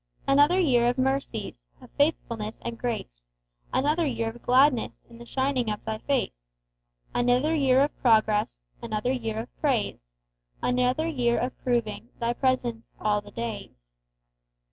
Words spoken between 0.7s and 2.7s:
of mercies, Of faithfulness